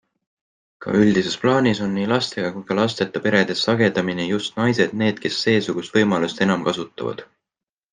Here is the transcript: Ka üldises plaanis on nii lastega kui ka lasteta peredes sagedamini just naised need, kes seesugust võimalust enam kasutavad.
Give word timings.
Ka 0.85 0.93
üldises 1.01 1.35
plaanis 1.43 1.81
on 1.89 1.93
nii 1.97 2.07
lastega 2.13 2.49
kui 2.57 2.65
ka 2.71 2.79
lasteta 2.81 3.23
peredes 3.27 3.63
sagedamini 3.69 4.29
just 4.33 4.61
naised 4.65 5.01
need, 5.05 5.25
kes 5.29 5.41
seesugust 5.47 5.99
võimalust 6.01 6.47
enam 6.51 6.71
kasutavad. 6.71 7.29